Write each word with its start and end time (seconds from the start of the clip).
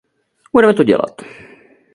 Budeme 0.53 0.73
to 0.73 0.83
dělat. 0.83 1.21